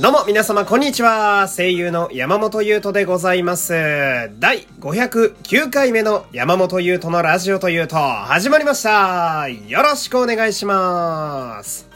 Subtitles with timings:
[0.00, 1.48] どうも皆様こんにちは。
[1.54, 3.72] 声優の山本優斗でございます。
[4.38, 9.48] 第509回目の山本優斗のラジオというと始まりました。
[9.50, 11.90] よろしくお願いします。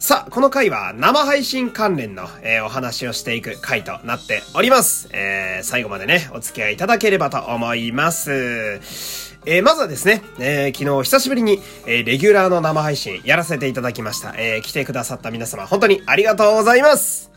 [0.00, 5.08] さあ、この回は生配信関連の、えーお話をしていく回となっております。
[5.12, 9.27] えー最後までね、お付き合いいただければと思います。
[9.46, 14.34] えーまずはですね、えー昨日久しぶりに、えーレギュラーの生配信やらせていただきました。
[14.36, 17.30] えー来てくださった皆様、本当にありがとうございます。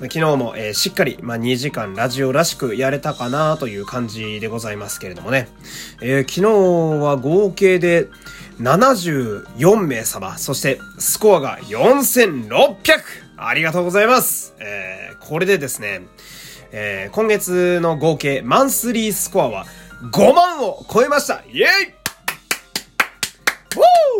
[0.00, 5.48] 昨日も、えーしっかり、まあ、2時間ラジオらしくやれたかなという感じでございますけれどもね。
[6.00, 8.08] えー昨日は合計で
[8.58, 12.76] 74名様、そしてスコアが 4600!
[13.36, 14.54] ありがとうございます。
[14.58, 16.00] えーこれでですね、
[16.72, 19.66] えー今月の合計マンスリースコアは
[20.02, 21.66] 5万を超えましたイェイウ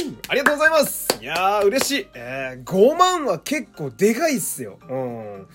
[0.06, 2.06] ォーありがとうございますいやー、嬉しい。
[2.14, 4.78] えー、5万は結構でかいっすよ。
[4.88, 5.42] うん。
[5.42, 5.46] っ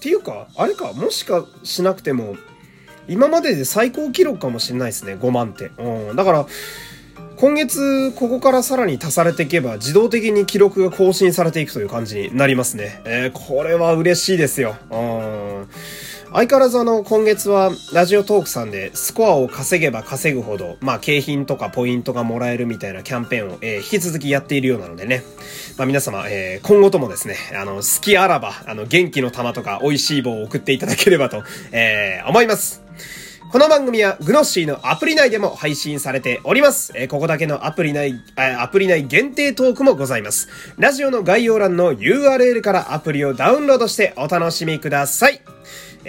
[0.00, 2.36] ていうか、あれか、もしかしなくても、
[3.06, 5.70] 今までで最高記録かもしれないですね、5万って。
[5.78, 6.16] うん。
[6.16, 6.46] だから、
[7.36, 13.00] 今月、ここからさらに足されていけば、自動的に記録が更新されていくという感じになりますね。
[13.04, 14.74] えー、これは嬉しいですよ。
[14.90, 15.68] うん。
[16.30, 25.22] 相変わらずあの、今月は、ラジオトークさんで、スコアを稼げば稼ぐほど、まあ、景品とかポイントがもらえるみたいなキャンペーンを、えー引き続きやっているようなのでね。
[25.78, 32.82] まあ、皆様、えー今後ともですね、あの、好きあらば、あの、元気の玉とか、美味しい棒を送っていただければと、えー思います。
[33.50, 36.92] この番組はグノッシーのアプリ内でも配信されております。
[36.94, 40.48] えーここだけのアプリ内、えアプリ内限定トークもございます。
[40.76, 45.40] ラジオの概要欄の URL からアプリをダウンロードしてお楽しみください。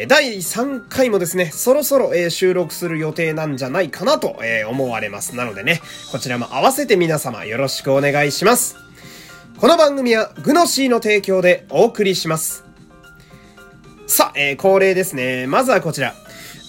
[0.08, 5.36] 第3回もですね、そろそろ、え収録する予定なんじゃないかなと、え思われます。
[5.36, 8.78] なのでね、こちらも合わせて皆様よろしくお願いします。
[9.58, 12.64] この番組はグノシーの提供でお送りします。
[14.08, 15.48] さあ、えー恒例ですね。
[15.48, 16.16] まずはこちら。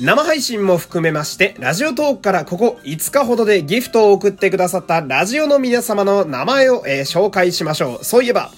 [0.01, 8.05] 生配信も含めまして、ラジオトークからここ5日ほどでギフトを送ってくださったラジオの皆様の名前を、えー紹介しましょう。
[8.05, 8.51] そういえば、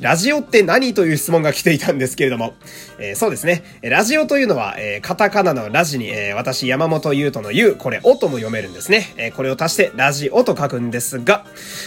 [0.00, 2.52] ラジオって何という質問が来ていたんですけれども、
[2.98, 3.62] えーそうですね。
[3.80, 9.14] ラジオというのは、えーカタカナのラジに、え私、山本優斗の優、これ、おとも読めるんですね。
[9.16, 11.46] えこれを足して、ラジオと書くんですが、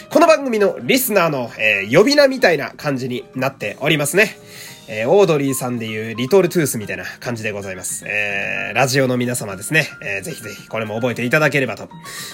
[0.09, 4.39] この番組のリスナーの、え呼び名みたいな感じになっておりますね。
[4.87, 8.05] えーオードリーさんでいうリトルトゥースみたいな感じでございます。
[8.05, 9.87] えーラジオの皆様ですね。
[10.01, 11.89] えーぜひぜひこれも覚えていただければと。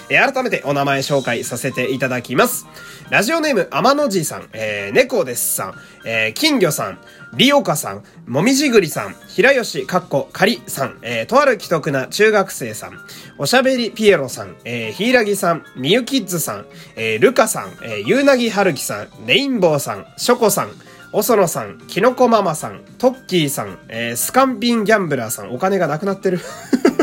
[0.10, 2.66] えー改めてお名前紹介させていただきます。
[3.10, 5.74] ラジオネーム天野じいさん、えー、猫ですさん、
[6.06, 7.00] えー金魚さん、
[7.36, 13.00] リオカさん、もみじぐりさん、平吉かっこかりさん、えーとある既得な中学生さん、
[13.38, 20.72] おしゃべりピエロさん、えー、ヒイラギさん、みゆキッズさん、えールカさん、えー、ゆうなぎはるきさん、レインボーさん、ショコさん、
[21.12, 26.40] おそのさん、きのこママさん、トッキーさん、えースカンピンギャンブラーさん、お金がなくなってる。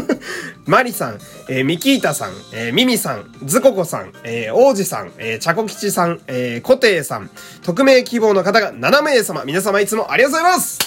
[0.65, 1.19] マリさん、
[1.49, 7.31] えーミキータさん、えーミミさん、ズココさん、えー王子さん、えーチャコ吉さん、えーコテイさん、
[7.65, 10.79] 匿名希望の方が7名様、皆様いつもありがとうございます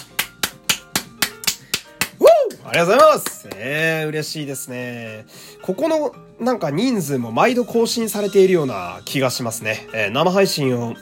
[2.65, 5.25] ありがとうございますえー、嬉しいですね。
[5.63, 9.87] ここの、なんか人数も毎度更新されているような気がしますね。
[9.93, 10.93] えー生配信を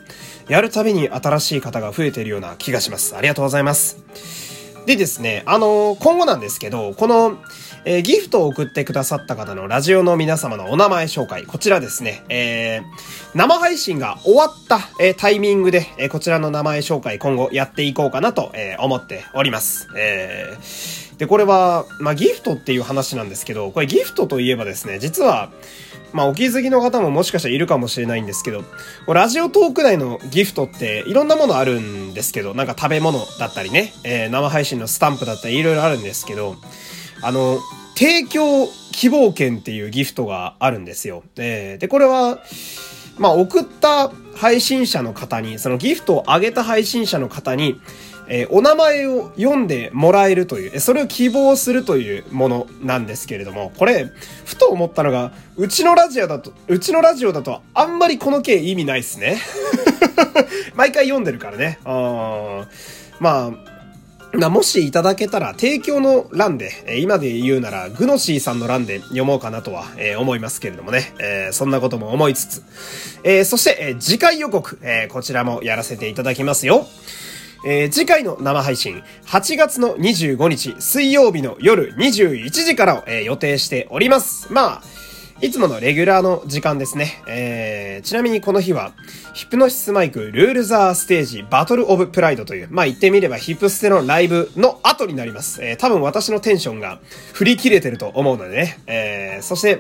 [0.47, 3.15] やるたびに新しい方が増えているような気がします。
[3.15, 3.97] ありがとうございます。
[4.85, 7.37] でですね、あの今後なんですけど、この、
[7.89, 12.83] えーギフトを送ってくださった方のラジオの皆様のお名前紹介、こちらですね、えー
[13.33, 19.87] 生配信が終わった、えータイミングで、えこちらの名前紹介今後やっていこうかなと、え思っております。
[19.95, 25.49] えーで、これは、まあ、ギフトっていう話なんですけど、これギフトといえばですね、実は、
[26.13, 28.63] まあ、お気づきの方ももしかしたらいるかもしれないんですけど、
[29.07, 36.57] ラジオトーク内のギフトっていろんなものあるんですけど、なんか食べ物だったりね、えー生配信のスタンプだったりいろいろあるんですけど、
[37.21, 37.59] あの、
[37.95, 41.23] 提供希望券っていうギフトがあるんですよ。
[41.37, 42.39] えーで、これは、
[43.17, 47.79] まあ、送った配信者の方に、そのギフトをあげた配信者の方に、
[48.29, 54.11] えーお名前を読んでもらえるという、えそれを希望するというものなんですけれども、これ、
[54.45, 59.39] ふと思ったのが、うちのラジオだと、うちのラジオだとあんまりこの件意味ないっすね。
[60.75, 61.79] 毎回読んでるからね。
[61.83, 62.67] あー
[63.19, 63.76] まあ、
[64.33, 71.13] なもしいただけたら、提供の欄で、え今で言うなら、グノシーさんの欄で読もうかなとは、え思いますけれどもね。
[71.19, 72.63] えそんなことも思いつつ。
[73.23, 76.85] えそして、え次回予告、えこちらもやらせていただきますよ。
[77.65, 84.51] えー次回の生配信、8月の25日水曜日の夜21時からを、えー予定しております。
[84.51, 84.96] まあ、
[85.39, 87.21] いつものレギュラーの時間ですね。
[87.27, 88.93] えー、ちなみにこの日は、
[89.35, 95.63] ヒプノシスマイクルールザーステージバトルオブプライドという、まあ言ってみればヒプステのライブの後になります。
[95.63, 96.99] えー、多分私のテンションが
[97.33, 98.79] 振り切れてると思うのでね。
[98.87, 99.79] えー、そして、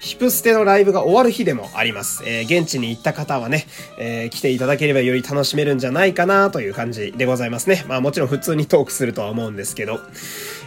[0.00, 2.22] ヒプステのライブが終わる日でもあります。
[2.26, 3.66] えー、現地に行った方はね、
[3.98, 7.84] えー、来ていただければより楽しめるんじゃないかなという感じでございますね。
[7.88, 10.00] まあもちろん普通にトークするとは思うんですけど。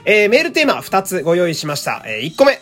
[0.06, 2.04] えー、メールテーマ2つご用意しました。
[2.06, 2.60] えー、1個目。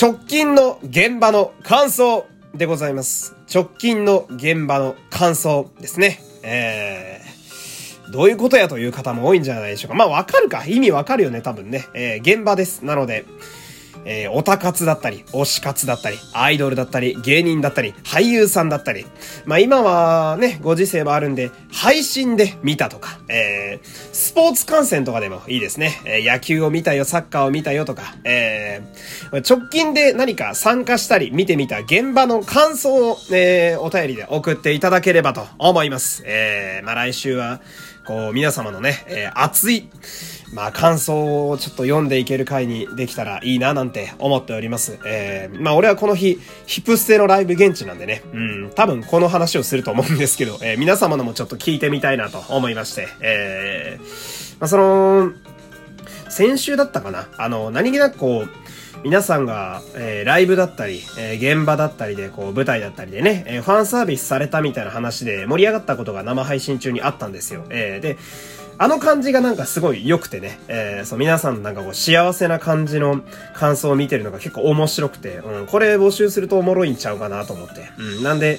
[0.00, 3.36] 直近の現場の感想でございます。
[3.52, 6.22] 直近の現場の感想ですね。
[6.42, 9.94] えー、どういうことやという方も多いんじゃないでしょうか。
[9.94, 10.64] まあわかるか。
[10.64, 11.86] 意味わかるよね、多分ね。
[11.94, 12.84] えー、現場です。
[12.84, 13.26] なので、
[14.04, 19.06] えー、オタ活だったり、推し活だったり、アイドルだったり、芸人だったり、俳優さんだったり。
[19.44, 26.00] まあ今はね、ご時世もあるんで、配信で見たとか、えー、スポーツ観戦とかでもいいですね。
[26.04, 36.22] えー、野球を見たよ、サッカーを見たよとか、えー、直近で何か参加したり、見てみた現場の感想を、えー、お便りで送っていただければと思います。
[36.26, 37.60] えー、まあ来週は、
[38.04, 39.88] こう、皆様のね、えー、熱い、
[40.54, 44.98] まあ感想をちょっと読んでいける回にできたらいいななんて思っております。
[45.06, 55.32] えー、まあ俺はこの日、ヒプステのライブ現地なんでね、うん、多分この話をすると思うんですけど、えー、皆様のもちょっと聞いてみたいなと思いまして、えー、まあその、
[56.28, 57.28] 先週だったかな。
[57.36, 58.61] あの、何気なくこう、
[59.04, 67.64] 皆さんが、えー、ライブだったり、えー、現場だったりで、こう、舞台だったりでね、えー、ファンサービスされたみたいな話で盛り上がったことが生配信中にあったんですよ。
[67.70, 68.16] えー、で、
[68.78, 73.22] あの感じがなんかすごい良くてね、えー、そう、皆さんなんかこう幸せな感じの
[73.54, 77.90] 感想を見てるのが結構面白くて、うん、これ募集するとおもろいんちゃうかなと思って。
[77.98, 78.58] うん、なんで、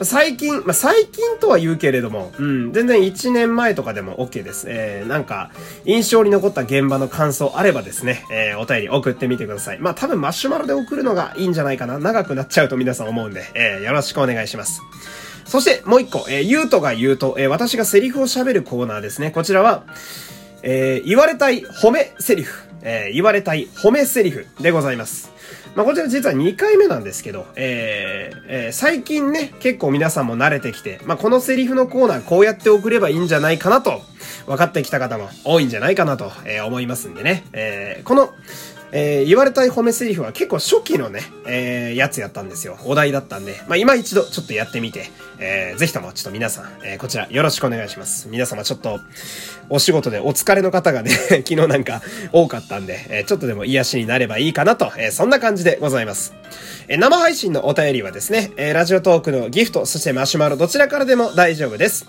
[0.00, 4.66] 最近、まあ、最近とは言うけれども、うん、全然1年前とかでも OK です。
[4.68, 5.50] えー、なんか、
[5.84, 9.78] 印象に残った現場の感想あればですね、えー、お便り送ってみてください。
[9.78, 11.98] まあ、多分マシュマロで送るのがいいんじゃないかな。
[11.98, 14.80] 長くなっちゃうと皆さん思うんで、えー、よろしくお願いします。
[15.52, 19.30] そしてもう一個、えー、言うとが言うと、えー、私がセリフを喋るコーナーですね。
[19.30, 19.84] こちらは、
[20.62, 25.30] えー、言われたい褒めセリフ、えー、言われたい褒めセリフでございます。
[25.74, 34.00] まあ、こちら実は2回目なんですけど、えー、えー、最近ね、結構皆さんも慣れてきて、まあ、このセリフのコーナーこうやって送ればいいんじゃないかなと、
[34.46, 37.44] 分かってきた方も多いんじゃないかなと、えー、思いますんでね。
[37.52, 38.32] えー、この、
[38.92, 42.76] えー、言われたい褒めセリフは結構初期のね、えー、やつやったんですよ。
[42.84, 48.28] お題だったんで、まあ、今一度ちょっとやってみて、えー、ぜひともちょっと皆さん、えー、こちらよろしくお願いします。
[48.28, 49.00] 皆様ちょっと、
[49.70, 51.10] お仕事でお疲れの方がね
[51.46, 56.34] 昨日なんか多かったんで、えー、ちょっとでも癒しになればいいかなと、えー、そんな感じでございます。
[56.88, 62.06] えー、生配信のお便りはですね、えー、ラジオトークのギフト、そしてマシュマロどちらからでも大丈夫です。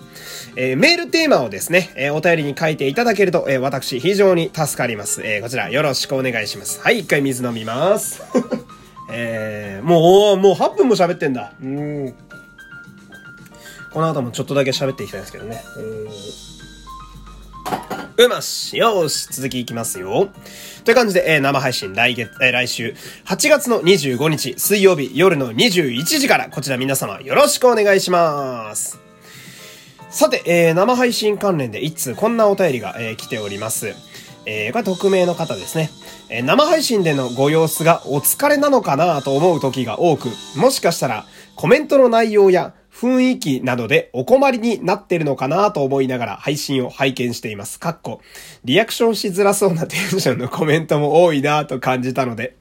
[0.56, 5.22] えー、メールテーマをですね、えー、お便りに書いていただけると、えー、私非常に助かります。
[5.24, 6.73] えー、こちらよろしくお願いします。
[6.80, 8.22] はい、一回水飲みます。
[9.10, 11.52] えー、もう、もう8分も喋ってんだ。
[11.62, 12.14] うん。
[13.92, 15.62] この後もちょっとだけ喋っていきたいんですけどね。
[18.16, 20.28] うましよし続きいきますよ。
[20.84, 22.94] という感じで、えー、生配信来月、えー、来週、
[23.24, 29.00] 8月の25日、水曜日夜の21時から、こちら皆様よろしくお願いします。
[30.10, 33.96] さて、えー、生配信関連で一通こんなお便りが、えー、来ております。
[34.46, 35.90] えー、これ匿名の方ですね。
[36.28, 47.80] えー、生配信でのご様子がお疲れなのかなと思う時が多く、もしかしたらコメントの内容や雰囲気などでお困りになってるのかなと思いながら配信を拝見しています。
[47.80, 48.20] かっこ、
[48.64, 52.56] リアクションしづらそうなテンションのコメントも多いなと感じたので、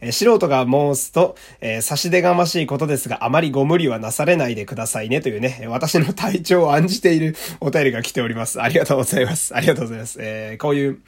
[0.00, 8.60] え、素人が申すと、えー、差し出がましいことですが、あまりご無理はなされないでくださいねというね、私の体調を案じているお便りが来ております。
[8.60, 9.54] ありがとうございます。
[9.54, 10.18] ありがとうございます。
[10.20, 10.98] えー、こういう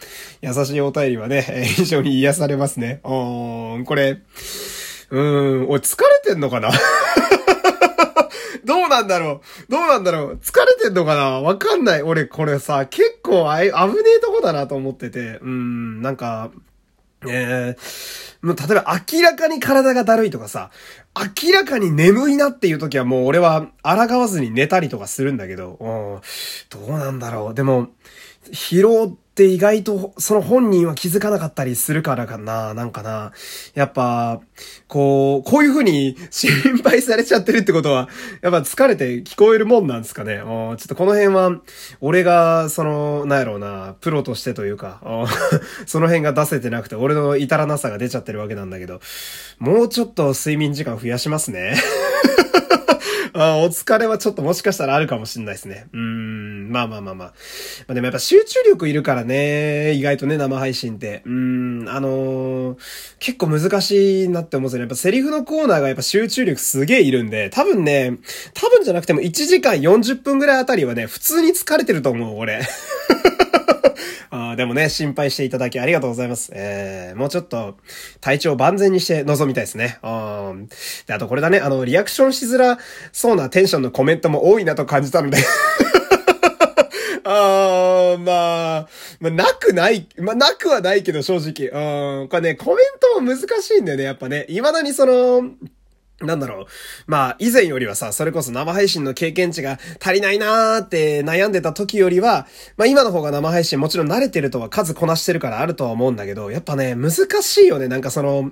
[0.41, 1.43] 優しいお便りはね、
[1.77, 3.01] 非常に癒されますね。
[3.03, 4.21] おーん、これ、
[5.11, 6.71] うーん、お疲れてんのかな？
[8.65, 9.71] どうなんだろう？
[9.71, 10.39] どうなんだろう？
[10.43, 11.41] 疲れてんのかな？
[11.41, 12.03] わかんない。
[12.03, 13.77] 俺これさ、結構あい、危ね
[14.19, 16.51] えとこだなと思ってて、うん、なんか、
[17.27, 20.71] えー、もう例えば明らかに体がだるいとかさ、
[21.43, 26.21] 明らかに眠いなっていう時はもう俺は抗わずに寝たりとかするんだけど、うん、
[26.87, 27.55] どうなんだろう？
[27.55, 27.89] でも、
[28.53, 33.31] 疲労って意外とその本人は気づかなかったりするからかな、なんかな。
[33.75, 34.41] やっぱ、
[34.89, 38.09] こう、こういう風に心配されちゃってるってことは、
[38.43, 40.39] やっぱ疲れて聞こえるもんなんですかね。
[40.39, 41.61] ちょっとこの辺は、
[42.01, 45.01] 俺が、その、なんやろうな、プロとしてというか、
[45.87, 49.01] その辺が出せてなくて、俺の至らなさが出ちゃってるわけなんだけど、
[49.61, 51.77] もうちょっと睡眠時間増やしますね。
[53.35, 55.87] あお疲れはちょっともしかしたらあるかもしんないですね。
[55.93, 56.28] うん。
[56.69, 57.29] まあまあまあまあ。
[57.29, 57.35] ま
[57.89, 61.23] あでもやっぱ集中力いるからね、意外とね、生配信って。
[61.25, 62.79] うん、あのー、
[63.19, 64.83] 結構難しいなって思うんですよね。
[64.83, 68.19] やっぱセリフのコーナーがやっぱ集中力すげえいるんで、多分ね、
[68.55, 72.61] 多分じゃなくても1時間40分ぐらいあたりはね、普通に疲れてると思う、俺。
[74.31, 76.51] あでもね、心配していただきありがとうございます。
[76.55, 77.77] えー、もうちょっと、
[78.21, 79.99] 体調万全にして臨みたいですね。
[80.03, 80.09] う
[80.55, 80.69] ん。
[81.07, 82.79] で、あとこれだね、あの、リアクションしづら
[83.13, 85.39] そうなテンションのコメントも多いなと感じたので
[87.31, 88.89] あー、まあ、
[89.21, 91.69] まあ、なくない、まあ、なくはないけど、正直。
[92.23, 94.47] うん、これね、コメントも難しいんだよね、やっぱね。
[94.49, 95.43] 未だにその、
[96.21, 96.67] なんだろう。
[97.07, 107.87] まあ、以前よりはさ、それこそ生配信の経験値が足りないなーって悩んでた時よりは、まあ今の方が生配信もちろん慣れてるとは数こなしてるからあるとは思うんだけど、やっぱね、難しいよね。
[107.87, 108.51] なんかその、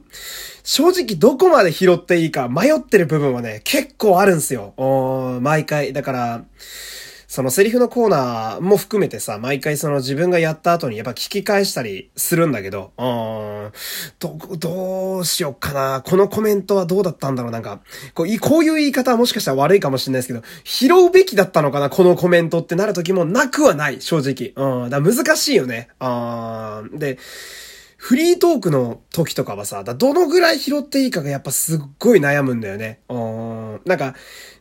[0.63, 4.75] 正直どこまで拾っていいか迷ってる部分はね、結構あるんすよ。
[4.77, 5.93] うん毎回。
[5.93, 6.45] だから、
[7.37, 13.73] そのセリフのコーナーも含めてさ、毎回その自分がやった後にやっぱ聞き返したりするんだけど、うーん、
[14.19, 16.01] ど、どうしよっかな。
[16.01, 17.83] このコメントはどうだったんだろうなんか、
[18.15, 24.55] こう、こういう言い方はもしかしたら悪いかもしれないですけど、拾うべきだったのかなこのコメントってなる時もなくはない、正直。
[24.85, 25.89] うん、だ難しいよね。
[26.01, 27.19] うん、で、
[27.99, 33.01] フリートークの時とかはさ、どのぐらい拾っていいかがやっぱすっごい悩むんだよね。
[33.11, 34.15] うん、なんか、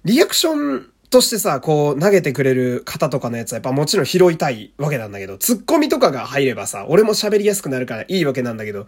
[0.04, 8.88] リアクションとしてさ、こう、投げてくれる方とかのやつはやっぱもちろん拾いたいわけなんだけど、ツッコミとかが入ればさ、俺も喋りやすくなるからいいわけなんだけど、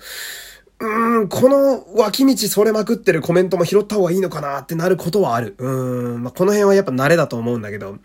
[0.79, 5.55] うん、この脇道それまくってるコメントも拾った方がいいのかなってなることはある。
[5.57, 7.97] うん、まあ、この辺はやっぱ慣れだと思うんだけど、やっ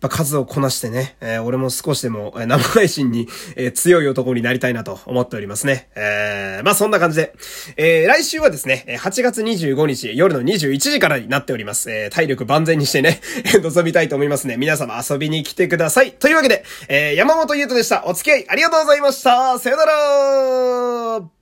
[0.00, 5.88] ぱ数をこなしてね、えー、俺も少しでも、え、生配信に、えー、強い男になりたいなと思っておりますね。
[5.94, 7.34] えー、まあ、そんな感じで、
[7.78, 11.90] えー、来週はですね、8月25日夜の21時からになっております。
[11.90, 13.22] えー、体力万全にしてね、
[13.62, 14.58] 臨みたいと思いますね。
[14.58, 16.12] 皆様遊びに来てください。
[16.12, 18.04] というわけで、えー、山本優斗でした。
[18.04, 19.58] お付き合いありがとうございました。
[19.58, 21.39] さよなら